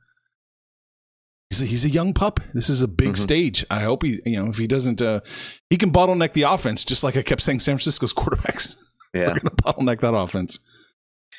[1.50, 2.40] He's a, he's a young pup.
[2.52, 3.14] This is a big mm-hmm.
[3.14, 3.64] stage.
[3.70, 5.20] I hope he, you know, if he doesn't, uh,
[5.70, 8.76] he can bottleneck the offense, just like I kept saying San Francisco's quarterbacks.
[9.14, 9.28] Yeah.
[9.28, 10.60] We're going to bottleneck that offense.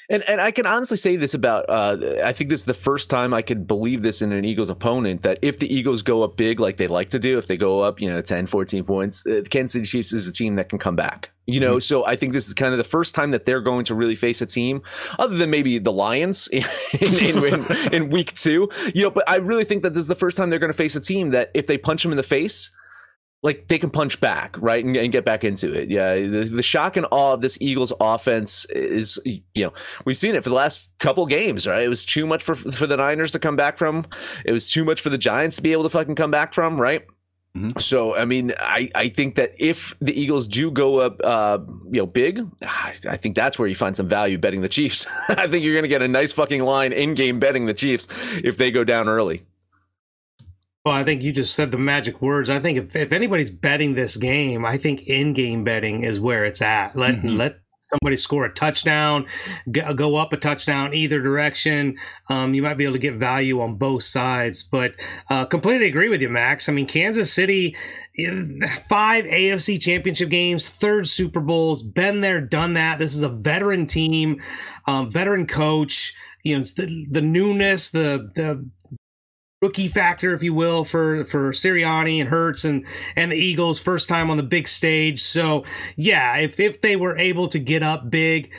[0.09, 3.11] And and I can honestly say this about uh, I think this is the first
[3.11, 6.35] time I could believe this in an Eagles opponent that if the Eagles go up
[6.35, 9.23] big like they like to do, if they go up, you know, 10, 14 points,
[9.27, 11.29] uh, the Kansas City Chiefs is a team that can come back.
[11.45, 11.81] You know, mm-hmm.
[11.81, 14.15] so I think this is kind of the first time that they're going to really
[14.15, 14.81] face a team
[15.17, 16.63] other than maybe the Lions in,
[16.99, 18.69] in, in, in week two.
[18.93, 20.77] You know, but I really think that this is the first time they're going to
[20.77, 22.71] face a team that if they punch them in the face,
[23.41, 25.89] like they can punch back, right, and, and, get back into it.
[25.89, 29.73] Yeah, the, the, shock and awe of this Eagles offense is, you know,
[30.03, 31.83] we've seen it for the last couple games, right?
[31.83, 34.05] It was too much for for the Niners to come back from.
[34.43, 36.79] It was too much for the Giants to be able to fucking come back from,
[36.79, 37.05] right?
[37.55, 37.79] Mm-hmm.
[37.79, 41.59] So, I mean, I, I think that if the Eagles do go up, uh,
[41.91, 45.07] you know, big, I think that's where you find some value betting the Chiefs.
[45.29, 48.07] I think you're going to get a nice fucking line in game betting the Chiefs
[48.43, 49.43] if they go down early.
[50.85, 52.49] Well, I think you just said the magic words.
[52.49, 56.61] I think if, if anybody's betting this game, I think in-game betting is where it's
[56.61, 56.95] at.
[56.95, 57.37] Let mm-hmm.
[57.37, 59.25] let somebody score a touchdown,
[59.71, 61.97] go up a touchdown either direction.
[62.29, 64.63] Um, you might be able to get value on both sides.
[64.63, 64.93] But
[65.29, 66.69] uh, completely agree with you, Max.
[66.69, 67.75] I mean, Kansas City,
[68.87, 72.99] five AFC championship games, third Super Bowls, been there, done that.
[72.99, 74.41] This is a veteran team,
[74.85, 76.15] um, veteran coach.
[76.43, 78.65] You know, the, the newness, the the
[79.61, 84.07] rookie factor, if you will, for for Sirianni and Hurts and and the Eagles, first
[84.07, 85.21] time on the big stage.
[85.21, 88.51] So yeah, if if they were able to get up big.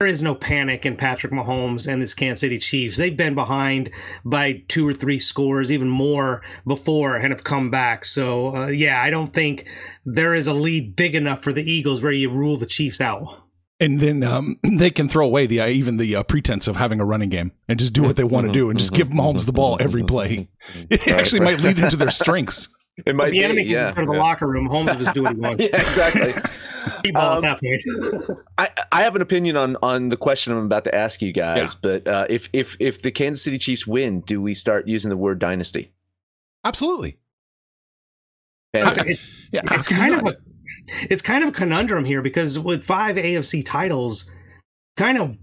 [0.00, 2.96] There is no panic in Patrick Mahomes and this Kansas City Chiefs.
[2.96, 3.88] They've been behind
[4.24, 8.04] by two or three scores, even more before, and have come back.
[8.04, 9.64] So, uh, yeah, I don't think
[10.04, 13.41] there is a lead big enough for the Eagles where you rule the Chiefs out
[13.82, 17.00] and then um, they can throw away the uh, even the uh, pretense of having
[17.00, 19.44] a running game and just do what they want to do and just give Mahomes
[19.44, 20.48] the ball every play.
[20.88, 22.68] It actually might lead into their strengths.
[23.06, 23.90] It might the be, enemy yeah.
[23.92, 24.20] Go to the yeah.
[24.20, 24.66] locker room.
[24.66, 25.66] Holmes will just do what he wants.
[25.72, 26.34] yeah, exactly.
[27.14, 27.56] um,
[28.58, 31.72] I, I have an opinion on on the question I'm about to ask you guys,
[31.72, 31.78] yeah.
[31.80, 35.16] but uh, if if if the Kansas City Chiefs win, do we start using the
[35.16, 35.90] word dynasty?
[36.66, 37.16] Absolutely.
[38.74, 40.36] It's, yeah, it's kind of a
[41.10, 44.30] it's kind of a conundrum here because with five AFC titles,
[44.96, 45.36] kind of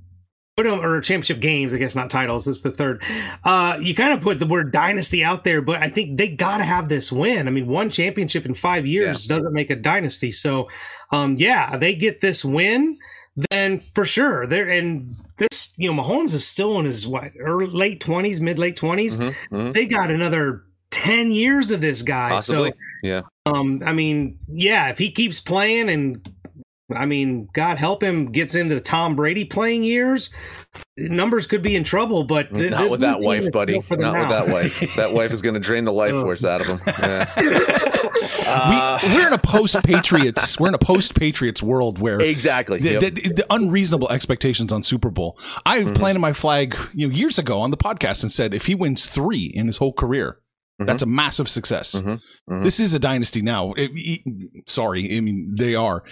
[0.55, 2.47] put them or championship games, I guess not titles.
[2.47, 3.01] It's the third.
[3.43, 6.58] Uh, you kind of put the word dynasty out there, but I think they got
[6.58, 7.47] to have this win.
[7.47, 9.36] I mean, one championship in five years yeah.
[9.36, 10.32] doesn't make a dynasty.
[10.32, 10.69] So,
[11.12, 12.97] um, yeah, they get this win.
[13.49, 17.67] Then for sure, they're and this you know Mahomes is still in his what early,
[17.67, 19.71] late twenties, mid late 20s mm-hmm, mm-hmm.
[19.71, 22.29] They got another 10 years of this guy.
[22.29, 22.71] Possibly.
[22.71, 23.21] So, yeah.
[23.45, 26.27] Um, I mean, yeah, if he keeps playing and
[26.95, 30.31] I mean, God help him gets into Tom Brady playing years,
[30.97, 33.79] numbers could be in trouble, but th- not with that wife, buddy.
[33.89, 34.13] Not now.
[34.13, 34.95] with that wife.
[34.95, 36.79] that wife is going to drain the life force out of him.
[36.88, 37.31] Yeah.
[38.47, 40.59] uh, we, are in a post Patriots.
[40.59, 43.01] We're in a post Patriots world where exactly the, yep.
[43.01, 45.38] the, the, unreasonable expectations on Super Bowl.
[45.65, 45.93] I mm-hmm.
[45.93, 49.05] planted my flag you know years ago on the podcast and said if he wins
[49.05, 50.38] three in his whole career,
[50.80, 50.88] Mm-hmm.
[50.88, 51.96] That's a massive success.
[51.96, 52.54] Mm-hmm.
[52.54, 52.63] Mm-hmm.
[52.63, 53.74] This is a dynasty now.
[53.74, 56.04] It, it, sorry, I mean they are.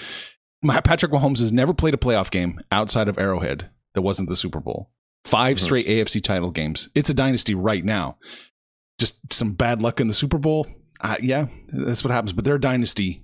[0.83, 4.59] Patrick Mahomes has never played a playoff game outside of Arrowhead that wasn't the Super
[4.59, 4.89] Bowl.
[5.25, 5.63] 5 mm-hmm.
[5.63, 6.89] straight AFC title games.
[6.95, 8.17] It's a dynasty right now.
[8.99, 10.67] Just some bad luck in the Super Bowl.
[10.99, 12.33] Uh, yeah, that's what happens.
[12.33, 13.23] But they're dynasty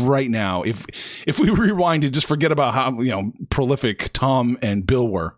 [0.00, 0.62] right now.
[0.62, 0.86] If
[1.26, 5.36] if we rewind and just forget about how you know prolific Tom and Bill were,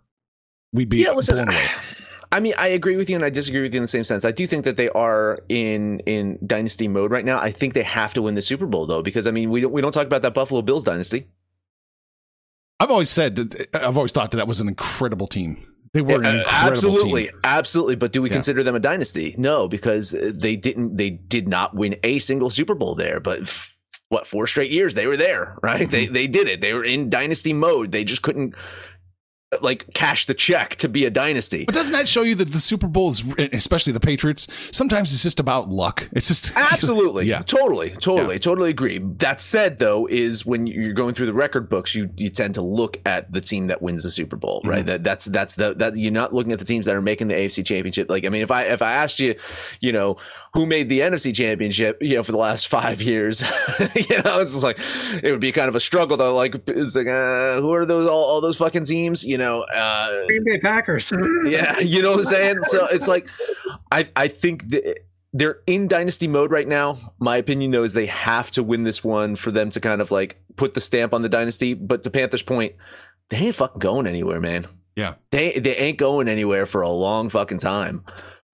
[0.73, 1.69] we'd be yeah, listen, blown away.
[2.35, 4.25] I mean, I agree with you, and I disagree with you in the same sense.
[4.25, 7.38] I do think that they are in in dynasty mode right now.
[7.38, 9.73] I think they have to win the Super Bowl though, because I mean, we don't
[9.73, 11.29] we don't talk about that Buffalo Bills dynasty.
[12.81, 15.64] I've always said that I've always thought that that was an incredible team.
[15.92, 17.40] They were incredible absolutely, team.
[17.44, 17.94] absolutely.
[17.94, 18.35] But do we yeah.
[18.35, 19.37] consider them a dynasty?
[19.38, 20.97] No, because they didn't.
[20.97, 23.20] They did not win a single Super Bowl there.
[23.20, 23.49] But
[24.09, 25.83] what four straight years they were there, right?
[25.83, 25.90] Mm-hmm.
[25.92, 26.61] They they did it.
[26.61, 27.92] They were in dynasty mode.
[27.92, 28.57] They just couldn't
[29.62, 31.64] like cash the check to be a dynasty.
[31.64, 35.22] But doesn't that show you that the Super Bowl is, especially the Patriots, sometimes it's
[35.22, 36.09] just about luck.
[36.12, 38.38] It's just absolutely, yeah, totally, totally, yeah.
[38.38, 38.98] totally agree.
[38.98, 42.62] That said, though, is when you're going through the record books, you you tend to
[42.62, 44.78] look at the team that wins the Super Bowl, right?
[44.78, 44.87] Mm-hmm.
[44.87, 47.35] That that's that's the that you're not looking at the teams that are making the
[47.35, 48.11] AFC Championship.
[48.11, 49.35] Like, I mean, if I if I asked you,
[49.80, 50.16] you know,
[50.52, 53.40] who made the NFC Championship, you know, for the last five years,
[53.94, 54.78] you know, it's just like
[55.22, 56.35] it would be kind of a struggle though.
[56.35, 59.24] Like, it's like, uh, who are those all, all those fucking teams?
[59.24, 61.12] You know, uh, Green Bay Packers.
[61.44, 62.62] yeah, you know what I'm saying.
[62.64, 63.28] So it's like,
[63.92, 65.00] I I think that
[65.33, 66.96] they're in dynasty mode right now.
[67.18, 70.11] My opinion though is they have to win this one for them to kind of
[70.11, 71.74] like put the stamp on the dynasty.
[71.74, 72.74] But to Panthers' point,
[73.30, 74.66] they ain't fucking going anywhere, man.
[74.96, 78.04] Yeah, they they ain't going anywhere for a long fucking time.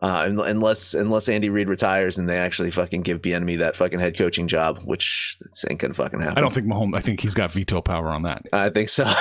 [0.02, 4.16] Uh, unless unless Andy Reid retires and they actually fucking give Bieniemy that fucking head
[4.16, 5.36] coaching job, which
[5.68, 6.38] ain't gonna fucking happen.
[6.38, 6.96] I don't think Mahomes.
[6.96, 8.46] I think he's got veto power on that.
[8.52, 9.04] I think so.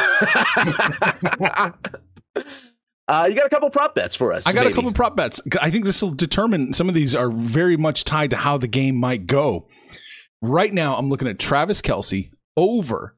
[3.10, 4.46] Uh, you got a couple prop bets for us.
[4.46, 4.74] I got maybe.
[4.74, 5.42] a couple prop bets.
[5.60, 8.68] I think this will determine some of these are very much tied to how the
[8.68, 9.68] game might go.
[10.44, 13.18] Right now, I'm looking at Travis Kelce over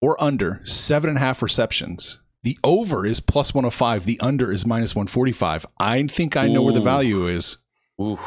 [0.00, 2.20] or under seven and a half receptions.
[2.42, 4.06] The over is plus 105.
[4.06, 5.66] The under is minus 145.
[5.78, 6.64] I think I know Ooh.
[6.64, 7.58] where the value is.
[8.00, 8.18] Ooh,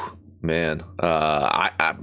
[0.41, 0.84] man.
[1.02, 1.95] Uh, I, I,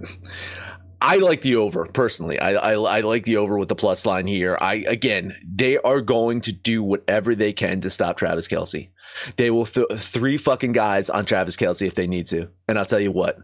[1.01, 2.39] I like the over personally.
[2.39, 4.59] I, I, I like the over with the plus line here.
[4.61, 8.91] I again, they are going to do whatever they can to stop Travis Kelce.
[9.37, 12.49] They will throw three fucking guys on Travis Kelce if they need to.
[12.69, 13.39] And I'll tell you what,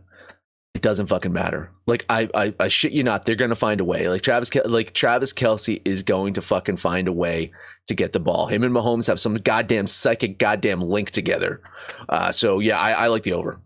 [0.77, 1.71] it doesn't fucking matter.
[1.87, 4.11] Like I, I, I shit you not, they're gonna find a way.
[4.11, 7.51] Like Travis, like Travis Kelce is going to fucking find a way
[7.87, 8.47] to get the ball.
[8.47, 11.63] Him and Mahomes have some goddamn psychic goddamn link together.
[12.11, 13.59] Uh, so yeah, I, I like the over.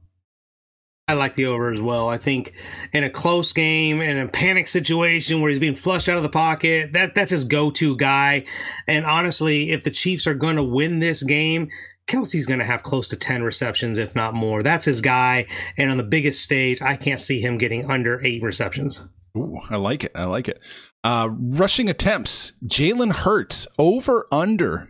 [1.08, 2.08] I like the over as well.
[2.08, 2.54] I think
[2.92, 6.28] in a close game, in a panic situation where he's being flushed out of the
[6.28, 8.44] pocket, that that's his go-to guy.
[8.86, 11.70] And honestly, if the Chiefs are going to win this game,
[12.06, 14.62] Kelce's going to have close to 10 receptions, if not more.
[14.62, 15.46] That's his guy.
[15.76, 19.06] And on the biggest stage, I can't see him getting under eight receptions.
[19.36, 20.12] Ooh, I like it.
[20.14, 20.60] I like it.
[21.04, 24.88] Uh, rushing attempts, Jalen Hurts over under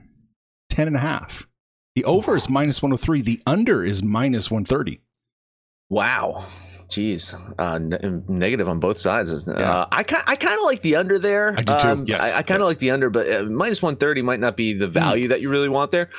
[0.71, 1.47] 10 and a half.
[1.95, 3.23] The over is minus 103.
[3.23, 5.01] The under is minus 130.
[5.91, 6.47] Wow.
[6.91, 9.49] Jeez, uh, ne- negative on both sides.
[9.49, 9.87] Uh, yeah.
[9.93, 11.55] I I kind of like the under there.
[11.57, 11.89] I do too.
[11.89, 12.71] Um, yes, I, I kind of yes.
[12.71, 14.93] like the under, but uh, minus one thirty might not be the hmm.
[14.93, 15.29] value mm.
[15.31, 16.11] that you really want there.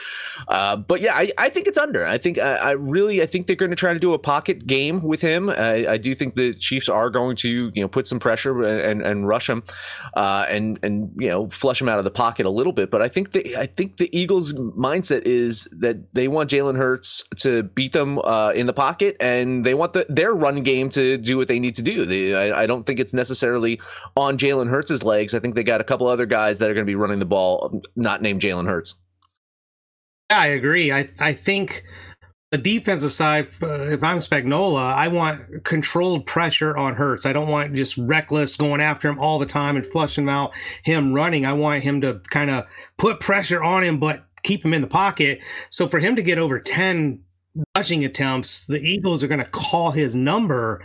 [0.47, 2.05] Uh, but yeah, I, I think it's under.
[2.05, 4.65] I think I, I really I think they're going to try to do a pocket
[4.65, 5.49] game with him.
[5.49, 9.01] I, I, do think the Chiefs are going to you know put some pressure and
[9.01, 9.63] and rush him,
[10.15, 12.89] uh, and and you know flush him out of the pocket a little bit.
[12.91, 17.23] But I think the I think the Eagles' mindset is that they want Jalen Hurts
[17.39, 21.37] to beat them uh, in the pocket, and they want the, their game to do
[21.37, 22.05] what they need to do.
[22.05, 23.79] They, I, I, don't think it's necessarily
[24.15, 25.33] on Jalen Hurts' legs.
[25.33, 27.25] I think they got a couple other guys that are going to be running the
[27.25, 28.95] ball, not named Jalen Hurts.
[30.29, 30.91] Yeah, I agree.
[30.91, 31.83] I I think
[32.51, 37.25] the defensive side, uh, if I'm Spagnuolo, I want controlled pressure on Hurts.
[37.25, 40.51] I don't want just reckless going after him all the time and flushing him out,
[40.83, 41.45] him running.
[41.45, 42.65] I want him to kind of
[42.97, 45.39] put pressure on him, but keep him in the pocket.
[45.69, 47.21] So for him to get over 10
[47.75, 50.83] rushing attempts, the Eagles are going to call his number.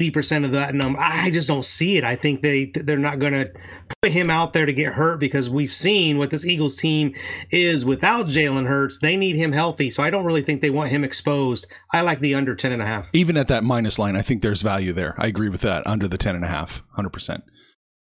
[0.00, 0.98] 80% of that number.
[0.98, 2.02] I just don't see it.
[2.02, 3.52] I think they they're not going to
[4.00, 7.14] put him out there to get hurt because we've seen what this Eagles team
[7.50, 8.98] is without Jalen Hurts.
[8.98, 9.90] They need him healthy.
[9.90, 11.66] So I don't really think they want him exposed.
[11.92, 13.10] I like the under 10 and a half.
[13.12, 15.14] Even at that minus line, I think there's value there.
[15.18, 15.86] I agree with that.
[15.86, 17.42] Under the 10 and a half, 100%.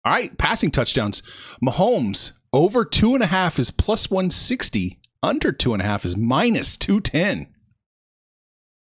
[0.04, 1.22] All right, passing touchdowns.
[1.64, 5.00] Mahomes over two and a half is plus 160.
[5.22, 7.48] Under two and a half is minus 210.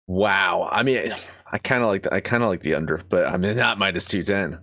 [0.06, 0.68] Wow.
[0.70, 1.12] I mean,
[1.50, 3.78] I kind of like the, I kind of like the under, but I mean not
[3.78, 4.58] minus two ten.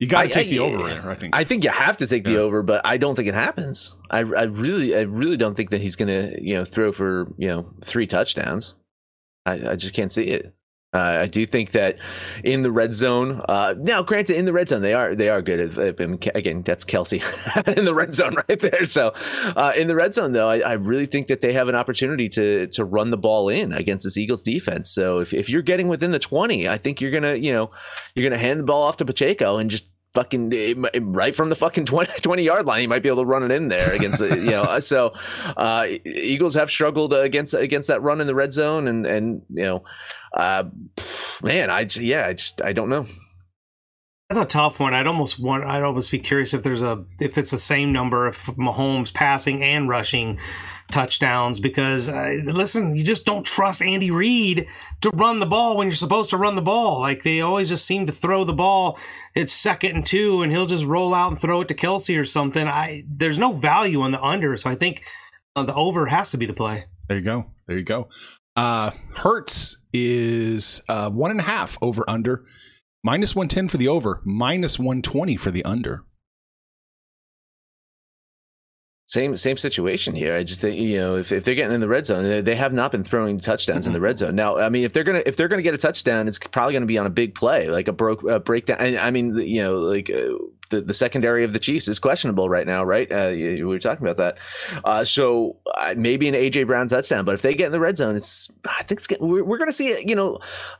[0.00, 1.36] You got to take I, the over there, I think.
[1.36, 2.34] I think you have to take yeah.
[2.34, 3.96] the over, but I don't think it happens.
[4.10, 7.32] I, I really, I really don't think that he's going to, you know, throw for,
[7.38, 8.74] you know, three touchdowns.
[9.46, 10.52] I, I just can't see it.
[10.94, 11.98] Uh, I do think that
[12.44, 13.42] in the red zone.
[13.48, 15.76] Uh, now, granted, in the red zone, they are they are good.
[15.76, 16.00] At,
[16.36, 17.20] again, that's Kelce
[17.76, 18.86] in the red zone right there.
[18.86, 19.12] So,
[19.56, 22.28] uh, in the red zone, though, I, I, really think that they have an opportunity
[22.30, 24.90] to to run the ball in against this Eagles defense.
[24.90, 27.72] So, if, if you're getting within the twenty, I think you're gonna you know
[28.14, 30.52] you're gonna hand the ball off to Pacheco and just fucking
[31.00, 32.80] right from the fucking 20, 20, yard line.
[32.80, 35.12] He might be able to run it in there against the, you know, so,
[35.56, 38.86] uh, Eagles have struggled against, against that run in the red zone.
[38.86, 39.82] And, and, you know,
[40.34, 40.64] uh,
[41.42, 43.06] man, I'd yeah, I just, I don't know.
[44.28, 44.94] That's a tough one.
[44.94, 45.64] I'd almost want.
[45.64, 49.62] I'd almost be curious if there's a if it's the same number if Mahomes passing
[49.62, 50.38] and rushing
[50.90, 54.66] touchdowns because uh, listen, you just don't trust Andy Reid
[55.02, 57.00] to run the ball when you're supposed to run the ball.
[57.00, 58.98] Like they always just seem to throw the ball.
[59.34, 62.24] It's second and two, and he'll just roll out and throw it to Kelce or
[62.24, 62.66] something.
[62.66, 65.04] I there's no value on the under, so I think
[65.54, 66.86] uh, the over has to be the play.
[67.08, 67.46] There you go.
[67.66, 68.08] There you go.
[68.56, 72.44] Uh, Hurts is uh, one and a half over under,
[73.02, 76.04] minus 110 for the over, minus 120 for the under.
[79.06, 80.34] Same same situation here.
[80.34, 82.72] I just think you know if, if they're getting in the red zone, they have
[82.72, 83.90] not been throwing touchdowns mm-hmm.
[83.90, 84.34] in the red zone.
[84.34, 86.86] Now, I mean, if they're gonna if they're gonna get a touchdown, it's probably gonna
[86.86, 88.78] be on a big play, like a broke a breakdown.
[88.80, 90.32] I mean, you know, like uh,
[90.74, 93.10] the, the secondary of the Chiefs is questionable right now, right?
[93.10, 94.38] Uh, we were talking about that.
[94.84, 97.96] Uh, so uh, maybe an AJ Brown touchdown, but if they get in the red
[97.96, 100.38] zone, it's I think it's we're, we're going to see you know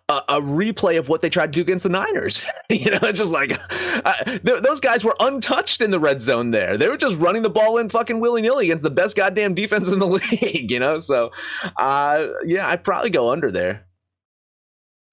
[0.08, 2.44] a, a, replay of what they tried to do against the Niners.
[2.70, 3.58] you know, it's just like
[4.04, 6.50] uh, th- those guys were untouched in the red zone.
[6.50, 9.54] There, they were just running the ball in fucking willy nilly against the best goddamn
[9.54, 10.70] defense in the league.
[10.70, 11.30] You know, so
[11.76, 13.83] uh, yeah, I'd probably go under there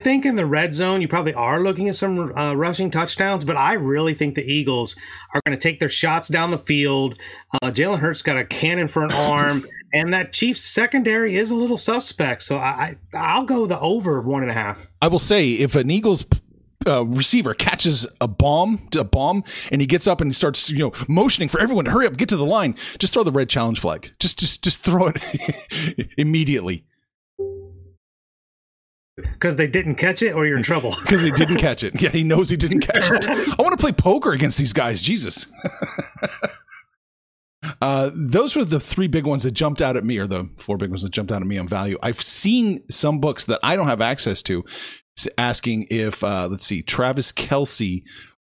[0.02, 3.56] think in the red zone, you probably are looking at some uh, rushing touchdowns, but
[3.56, 4.96] I really think the Eagles
[5.34, 7.18] are going to take their shots down the field.
[7.54, 11.56] Uh, Jalen Hurts got a cannon for an arm, and that Chiefs secondary is a
[11.56, 12.42] little suspect.
[12.44, 14.88] So I, I'll go the over one and a half.
[15.02, 16.26] I will say if an Eagles
[16.88, 20.80] uh, receiver catches a bomb, a bomb, and he gets up and he starts, you
[20.80, 22.76] know, motioning for everyone to hurry up, get to the line.
[22.98, 24.12] Just throw the red challenge flag.
[24.20, 26.86] Just, just, just throw it immediately.
[29.24, 30.96] Because they didn't catch it, or you're in trouble.
[31.02, 32.02] Because they didn't catch it.
[32.02, 33.28] Yeah, he knows he didn't catch it.
[33.28, 35.02] I want to play poker against these guys.
[35.02, 35.48] Jesus.
[37.80, 40.78] Uh, those were the three big ones that jumped out at me, or the four
[40.78, 41.96] big ones that jumped out at me on value.
[42.02, 44.64] I've seen some books that I don't have access to
[45.38, 48.04] asking if, uh, let's see, Travis Kelce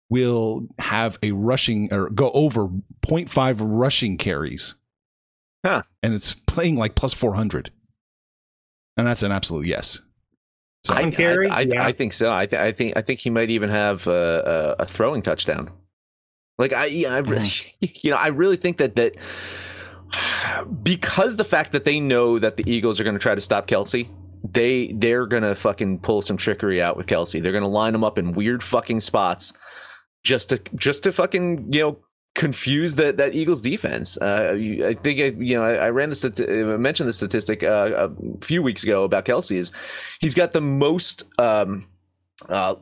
[0.09, 2.67] will have a rushing or go over
[3.05, 4.75] 0.5 rushing carries.
[5.65, 5.81] Huh.
[6.01, 7.71] And it's playing like plus 400.
[8.97, 10.01] And that's an absolute yes.
[10.83, 11.85] So I, carry, I, I, yeah.
[11.85, 12.31] I, think so.
[12.31, 15.69] I, th- I, think I think he might even have a, a, a throwing touchdown.
[16.57, 18.03] Like I, yeah, I really, mm.
[18.03, 19.17] you know, I really think that that
[20.83, 23.67] because the fact that they know that the Eagles are going to try to stop
[23.67, 24.09] Kelce,
[24.43, 27.41] they they're going to fucking pull some trickery out with Kelce.
[27.41, 29.53] They're going to line him up in weird fucking spots
[30.23, 31.97] just to just to fucking you know
[32.35, 34.17] confuse that that Eagles defense.
[34.17, 34.55] Uh,
[34.85, 38.45] I think I, you know I, I ran the I mentioned the statistic uh, a
[38.45, 39.71] few weeks ago about Kelce is
[40.19, 41.87] he's got the most um,
[42.47, 42.75] uh,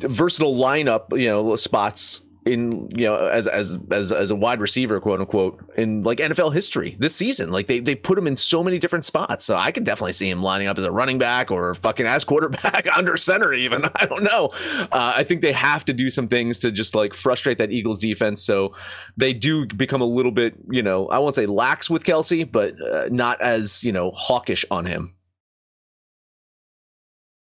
[0.00, 4.98] versatile lineup you know spots in you know as as as as a wide receiver
[4.98, 7.50] quote unquote in like NFL history this season.
[7.50, 9.44] Like they they put him in so many different spots.
[9.44, 12.24] So I could definitely see him lining up as a running back or fucking as
[12.24, 13.84] quarterback under center even.
[13.94, 14.50] I don't know.
[14.80, 17.98] Uh, I think they have to do some things to just like frustrate that Eagles
[17.98, 18.42] defense.
[18.42, 18.74] So
[19.16, 22.74] they do become a little bit you know I won't say lax with Kelce but
[22.80, 25.14] uh, not as you know hawkish on him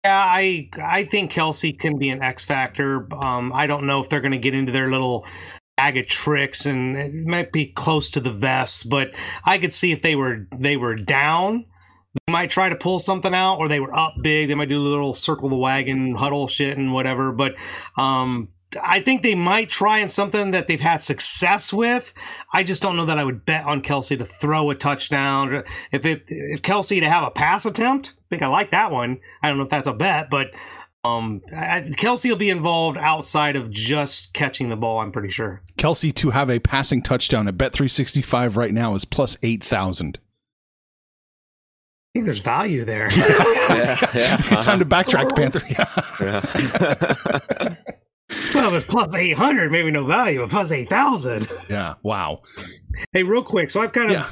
[0.04, 3.06] yeah, I I think Kelce can be an X factor.
[3.14, 5.26] Um, I don't know if they're going to get into their little
[5.76, 8.88] bag of tricks, and it might be close to the vest.
[8.88, 11.66] But I could see if they were they were down,
[12.26, 14.80] they might try to pull something out, or they were up big, they might do
[14.80, 17.30] a little circle the wagon, huddle shit, and whatever.
[17.30, 17.54] But
[17.96, 18.48] um,
[18.82, 22.12] I think they might try in something that they've had success with.
[22.52, 25.62] I just don't know that I would bet on Kelce to throw a touchdown.
[25.92, 29.20] If it if Kelce to have a pass attempt, think I like that one.
[29.42, 30.54] I don't know if that's a bet, but
[31.04, 35.00] um, I, Kelce will be involved outside of just catching the ball.
[35.00, 35.60] I'm pretty sure.
[35.76, 40.18] Kelce to have a passing touchdown at Bet 365 right now is plus eight thousand.
[42.14, 43.08] I think there's value there.
[43.16, 44.62] yeah, yeah, uh-huh.
[44.62, 45.62] Time to backtrack, Panther.
[45.70, 47.74] Yeah.
[48.54, 51.46] Well, if plus 800, maybe no value, but plus 8,000.
[51.68, 51.96] Yeah.
[52.02, 52.40] Wow.
[53.12, 53.70] Hey, real quick.
[53.70, 54.26] So I've kind of yeah.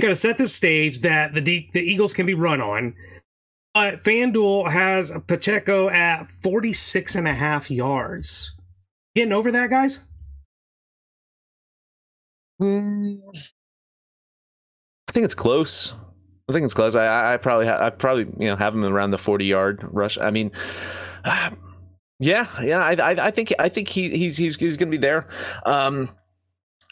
[0.00, 2.94] kind of set the stage that the the Eagles can be run on.
[3.74, 8.56] But FanDuel has Pacheco at 46 and a half yards.
[9.14, 10.04] Getting over that, guys?
[15.08, 15.94] I think it's close.
[16.48, 16.96] I think it's close.
[16.96, 20.18] I, I probably, ha- I probably, you know, have him around the forty yard rush.
[20.18, 20.50] I mean,
[22.20, 25.00] yeah, yeah, I, I, I think I think he, he's he's he's going to be
[25.00, 25.26] there.
[25.66, 26.08] Um,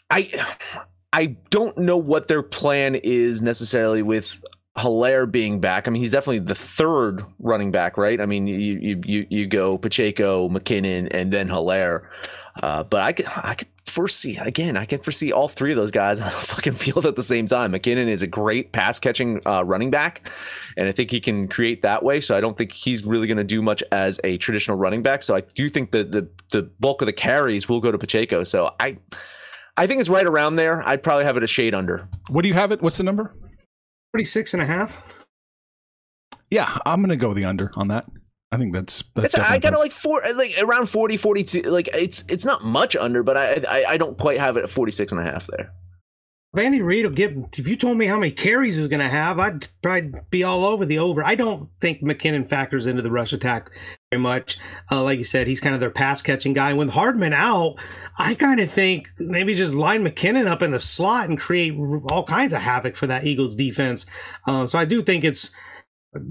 [0.09, 0.45] I
[1.11, 4.41] I don't know what their plan is necessarily with
[4.77, 5.87] Helaire being back.
[5.87, 8.21] I mean, he's definitely the third running back, right?
[8.21, 12.05] I mean, you you you, you go Pacheco, McKinnon, and then Helaire.
[12.61, 14.77] Uh, but I could I could foresee again.
[14.77, 17.47] I can foresee all three of those guys on the fucking field at the same
[17.47, 17.73] time.
[17.73, 20.29] McKinnon is a great pass catching uh, running back,
[20.77, 22.21] and I think he can create that way.
[22.21, 25.23] So I don't think he's really going to do much as a traditional running back.
[25.23, 28.43] So I do think that the the bulk of the carries will go to Pacheco.
[28.43, 28.97] So I
[29.75, 30.87] I think it's right around there.
[30.87, 32.07] I'd probably have it a shade under.
[32.29, 32.83] What do you have it?
[32.83, 33.33] What's the number?
[34.17, 35.25] 46 and a half.
[36.49, 38.07] Yeah, I'm going to go the under on that.
[38.51, 39.35] I think that's that's.
[39.35, 41.61] It's, I got it like four, like around 40, 42.
[41.63, 44.71] Like it's it's not much under, but I I, I don't quite have it at
[44.71, 45.71] 46 and a half there.
[46.53, 49.09] If Andy Reid will get, if you told me how many carries he's going to
[49.09, 51.23] have, I'd probably be all over the over.
[51.23, 53.69] I don't think McKinnon factors into the rush attack
[54.11, 54.57] very much.
[54.89, 56.71] Uh, like you said, he's kind of their pass catching guy.
[56.71, 57.75] With Hardman out,
[58.17, 61.77] I kind of think maybe just line McKinnon up in the slot and create
[62.09, 64.05] all kinds of havoc for that Eagles defense.
[64.45, 65.51] Um, so I do think it's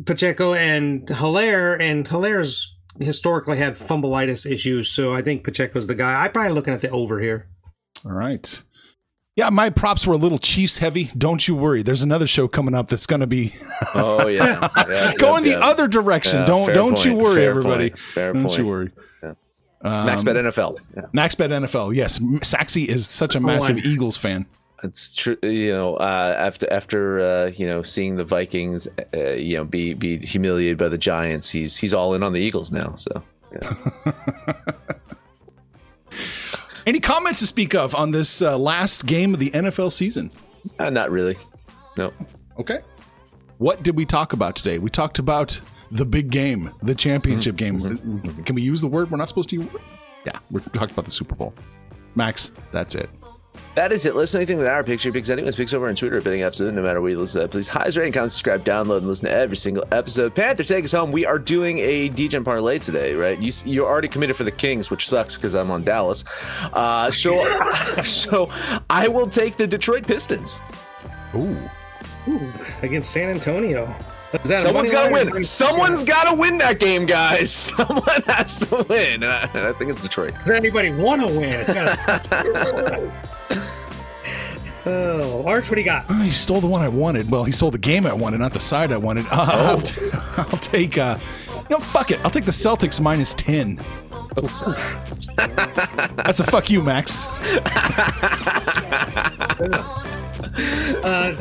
[0.06, 4.88] Pacheco and Helaire, and Helaire's historically had fumbleitis issues.
[4.88, 6.24] So I think Pacheco's the guy.
[6.24, 7.48] I'm probably looking at the over here.
[8.04, 8.62] All right.
[9.36, 11.10] Yeah, my props were a little Chiefs heavy.
[11.16, 11.82] Don't you worry.
[11.82, 13.52] There's another show coming up that's going to be
[13.94, 15.66] Oh yeah, yeah going yeah, the yeah.
[15.66, 16.40] other direction.
[16.40, 17.90] Yeah, don't don't you worry, fair everybody.
[17.90, 18.58] point, fair don't point.
[18.58, 18.90] you worry.
[19.22, 19.34] Yeah.
[19.82, 20.78] Um, Max Bet NFL.
[20.96, 21.02] Yeah.
[21.14, 21.94] MaxBet NFL.
[21.94, 24.46] Yes, Saxy is such a massive I- Eagles fan.
[24.82, 25.96] It's true, you know.
[25.96, 30.76] Uh, after after uh, you know seeing the Vikings, uh, you know, be be humiliated
[30.78, 32.94] by the Giants, he's he's all in on the Eagles now.
[32.94, 33.22] So
[33.52, 34.12] yeah.
[36.86, 40.30] Any comments to speak of on this uh, last game of the NFL season?
[40.78, 41.36] uh, not really.
[41.96, 42.12] No.
[42.58, 42.78] Okay.
[43.58, 44.78] What did we talk about today?
[44.78, 45.60] We talked about
[45.90, 48.18] the big game, the championship Mm-hmm.
[48.18, 48.44] game.
[48.44, 49.68] Can we use the word we're not supposed to use?
[50.24, 51.54] Yeah, we talked about the Super Bowl.
[52.14, 53.08] Max, that's it.
[53.74, 54.14] That is it.
[54.14, 56.82] Listen to anything with our picture picks anyone's picks over on Twitter, betting episode, no
[56.82, 57.50] matter where you listen to that.
[57.50, 60.34] Please highest rating, comment, subscribe, download, and listen to every single episode.
[60.34, 61.12] Panther, take us home.
[61.12, 63.38] We are doing a DGen parlay today, right?
[63.38, 66.24] You you're already committed for the Kings, which sucks because I'm on Dallas.
[66.72, 68.50] Uh, so so
[68.88, 70.60] I will take the Detroit Pistons.
[71.34, 71.56] Ooh.
[72.28, 72.52] Ooh,
[72.82, 73.94] against San Antonio.
[74.42, 75.44] Is that a Someone's got to win.
[75.44, 77.50] Someone's got to win that game, guys.
[77.76, 79.22] Someone has to win.
[79.22, 80.34] And I, think it's Detroit.
[80.40, 81.52] Does anybody want to win?
[81.52, 83.12] It's gotta...
[84.86, 86.06] oh, Arch, what do you got?
[86.08, 87.30] Oh, he stole the one I wanted.
[87.30, 89.26] Well, he stole the game I wanted, not the side I wanted.
[89.26, 90.00] Uh, I'll, t-
[90.36, 91.18] I'll take, uh,
[91.68, 92.20] you know, fuck it.
[92.24, 93.80] I'll take the Celtics minus 10.
[96.16, 97.26] That's a fuck you, Max.
[101.04, 101.32] Uh,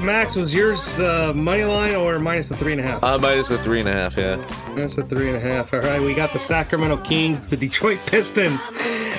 [0.00, 3.02] Max, was yours uh, money line or minus the three and a half?
[3.02, 4.36] Uh, minus the three and a half, yeah.
[4.68, 5.72] Minus the three and a half.
[5.72, 8.70] All right, we got the Sacramento Kings, the Detroit Pistons,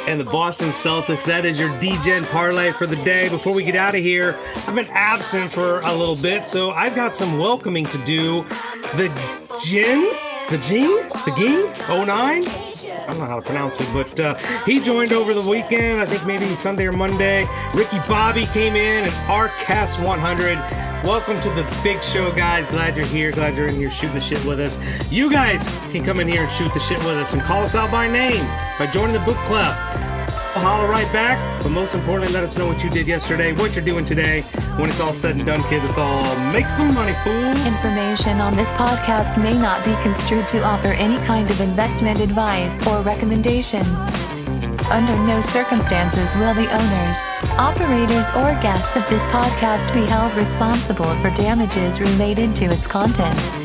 [0.07, 1.25] and the Boston Celtics.
[1.25, 3.29] That is your DGen parlay for the day.
[3.29, 6.95] Before we get out of here, I've been absent for a little bit, so I've
[6.95, 8.43] got some welcoming to do.
[8.95, 9.07] The
[9.63, 10.01] Gin,
[10.49, 12.74] the Gene, the Ging, 09.
[13.03, 14.35] I don't know how to pronounce it, but uh,
[14.65, 16.01] he joined over the weekend.
[16.01, 17.47] I think maybe Sunday or Monday.
[17.73, 20.57] Ricky Bobby came in and RCast 100.
[21.05, 22.65] Welcome to the big show, guys.
[22.67, 23.31] Glad you're here.
[23.31, 24.79] Glad you're in here shooting the shit with us.
[25.11, 27.75] You guys can come in here and shoot the shit with us and call us
[27.75, 28.43] out by name
[28.79, 29.75] by joining the book club.
[30.57, 33.83] Holler right back, but most importantly, let us know what you did yesterday, what you're
[33.83, 34.41] doing today.
[34.77, 37.57] When it's all said and done, kids, it's all make some money, fools.
[37.67, 42.75] Information on this podcast may not be construed to offer any kind of investment advice
[42.87, 43.99] or recommendations.
[44.89, 47.19] Under no circumstances will the owners,
[47.59, 53.64] operators, or guests of this podcast be held responsible for damages related to its contents.